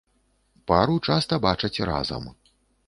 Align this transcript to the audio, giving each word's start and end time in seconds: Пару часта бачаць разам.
Пару 0.71 0.95
часта 1.11 1.41
бачаць 1.47 1.83
разам. 1.93 2.23